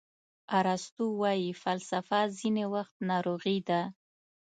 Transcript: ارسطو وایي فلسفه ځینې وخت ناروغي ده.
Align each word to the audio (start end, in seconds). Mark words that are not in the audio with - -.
ارسطو 0.59 1.05
وایي 1.21 1.49
فلسفه 1.63 2.19
ځینې 2.37 2.65
وخت 2.73 2.95
ناروغي 3.09 3.57
ده. 3.69 3.81